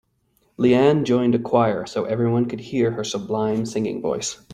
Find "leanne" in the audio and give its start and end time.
0.57-1.03